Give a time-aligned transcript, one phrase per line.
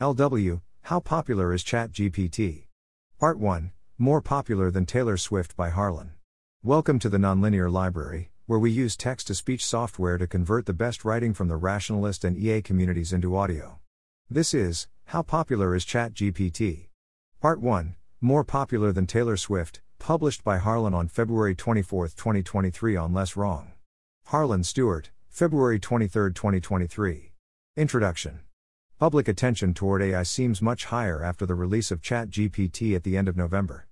[0.00, 2.64] LW How popular is ChatGPT?
[3.20, 6.14] Part 1 More popular than Taylor Swift by Harlan.
[6.64, 10.72] Welcome to the Nonlinear Library, where we use text to speech software to convert the
[10.72, 13.78] best writing from the rationalist and EA communities into audio.
[14.28, 16.88] This is How popular is ChatGPT?
[17.40, 23.12] Part 1 More popular than Taylor Swift, published by Harlan on February 24, 2023 on
[23.12, 23.70] Less Wrong.
[24.26, 27.30] Harlan Stewart, February 23, 2023.
[27.76, 28.40] Introduction
[29.04, 33.28] Public attention toward AI seems much higher after the release of ChatGPT at the end
[33.28, 33.86] of November.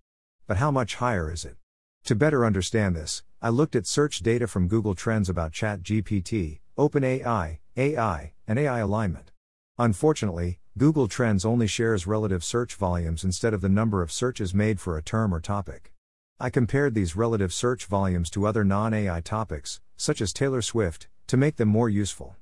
[0.46, 1.58] But how much higher is it?
[2.04, 7.58] To better understand this, I looked at search data from Google Trends about ChatGPT, OpenAI,
[7.76, 9.32] AI, and AI alignment.
[9.76, 14.80] Unfortunately, Google Trends only shares relative search volumes instead of the number of searches made
[14.80, 15.92] for a term or topic.
[16.40, 21.08] I compared these relative search volumes to other non AI topics, such as Taylor Swift,
[21.26, 22.36] to make them more useful.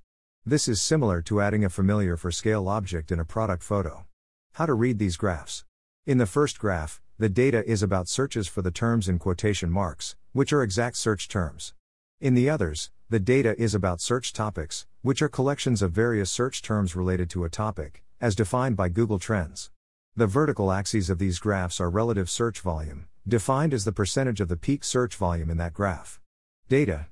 [0.46, 4.06] This is similar to adding a familiar for scale object in a product photo.
[4.54, 5.66] How to read these graphs.
[6.06, 10.16] In the first graph, the data is about searches for the terms in quotation marks,
[10.32, 11.74] which are exact search terms.
[12.22, 16.62] In the others, the data is about search topics, which are collections of various search
[16.62, 19.70] terms related to a topic, as defined by Google Trends.
[20.16, 24.48] The vertical axes of these graphs are relative search volume, defined as the percentage of
[24.48, 26.18] the peak search volume in that graph.
[26.66, 27.08] Data.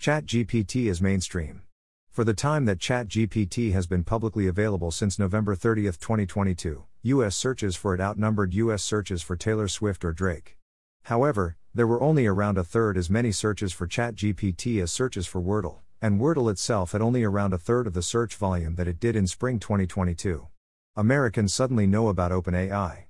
[0.00, 1.62] ChatGPT is mainstream.
[2.12, 7.74] For the time that ChatGPT has been publicly available since November 30, 2022, US searches
[7.74, 10.58] for it outnumbered US searches for Taylor Swift or Drake.
[11.04, 15.40] However, there were only around a third as many searches for ChatGPT as searches for
[15.40, 19.00] Wordle, and Wordle itself had only around a third of the search volume that it
[19.00, 20.48] did in spring 2022.
[20.94, 23.04] Americans suddenly know about OpenAI.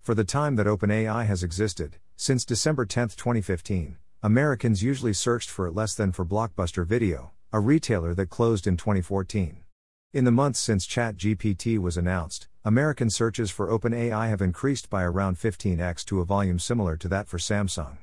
[0.00, 5.68] For the time that OpenAI has existed, since December 10, 2015, Americans usually searched for
[5.68, 9.64] it less than for Blockbuster Video, a retailer that closed in 2014.
[10.12, 15.38] In the months since ChatGPT was announced, American searches for OpenAI have increased by around
[15.38, 17.96] 15x to a volume similar to that for Samsung.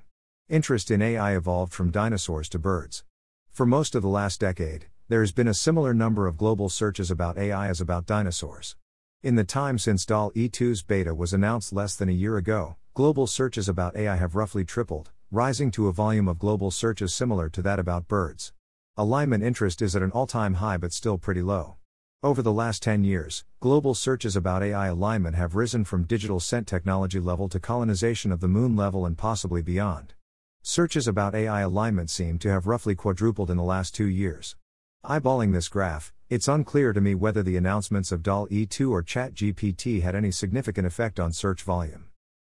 [0.49, 3.03] Interest in AI evolved from dinosaurs to birds.
[3.51, 7.11] For most of the last decade, there has been a similar number of global searches
[7.11, 8.75] about AI as about dinosaurs.
[9.21, 13.27] In the time since DALL-E 2's beta was announced less than a year ago, global
[13.27, 17.61] searches about AI have roughly tripled, rising to a volume of global searches similar to
[17.61, 18.51] that about birds.
[18.97, 21.75] Alignment interest is at an all time high but still pretty low.
[22.23, 26.65] Over the last 10 years, global searches about AI alignment have risen from digital scent
[26.65, 30.13] technology level to colonization of the moon level and possibly beyond.
[30.61, 34.55] Searches about AI alignment seem to have roughly quadrupled in the last two years.
[35.03, 40.03] Eyeballing this graph, it's unclear to me whether the announcements of DALL-E 2 or ChatGPT
[40.03, 42.05] had any significant effect on search volume.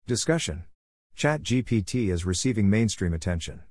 [0.07, 0.65] Discussion
[1.17, 3.63] ChatGPT is receiving mainstream attention.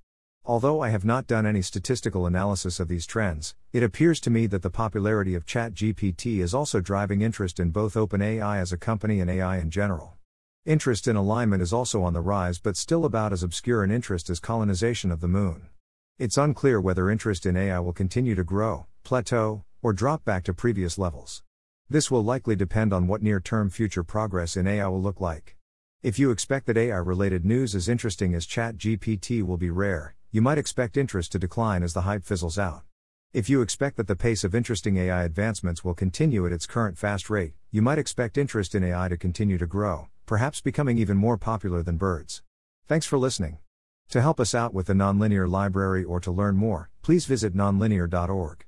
[0.45, 4.45] Although I have not done any statistical analysis of these trends, it appears to me
[4.47, 9.21] that the popularity of ChatGPT is also driving interest in both OpenAI as a company
[9.21, 10.17] and AI in general.
[10.65, 14.29] Interest in alignment is also on the rise but still about as obscure an interest
[14.29, 15.69] as colonization of the moon.
[16.19, 20.53] It's unclear whether interest in AI will continue to grow, plateau, or drop back to
[20.53, 21.41] previous levels.
[21.89, 25.55] This will likely depend on what near term future progress in AI will look like.
[26.01, 30.41] If you expect that AI related news as interesting as ChatGPT will be rare, you
[30.41, 32.81] might expect interest to decline as the hype fizzles out.
[33.33, 36.97] If you expect that the pace of interesting AI advancements will continue at its current
[36.97, 41.17] fast rate, you might expect interest in AI to continue to grow, perhaps becoming even
[41.17, 42.41] more popular than birds.
[42.87, 43.59] Thanks for listening.
[44.09, 48.65] To help us out with the Nonlinear Library or to learn more, please visit nonlinear.org.